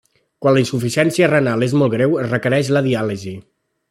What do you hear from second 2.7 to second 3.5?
la diàlisi.